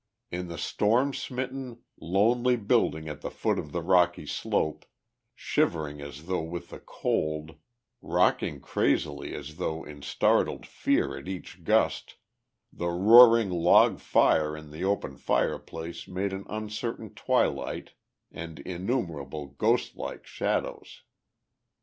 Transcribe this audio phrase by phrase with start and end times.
[0.31, 4.83] In the storm smitten, lonely building at the foot of the rocky slope,
[5.35, 7.57] shivering as though with the cold,
[8.01, 12.15] rocking crazily as though in startled fear at each gust,
[12.73, 17.91] the roaring log fire in the open fireplace made an uncertain twilight
[18.31, 21.03] and innumerable ghostlike shadows.